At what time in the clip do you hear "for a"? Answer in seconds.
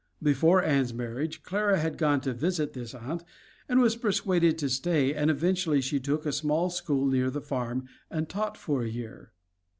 8.57-8.89